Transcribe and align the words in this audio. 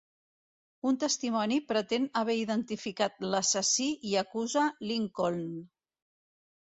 Un 0.91 0.95
testimoni 1.03 1.59
pretén 1.73 2.07
haver 2.21 2.37
identificat 2.45 3.21
l'assassí 3.35 3.91
i 4.13 4.17
acusa 4.23 4.65
Lincoln. 4.93 5.49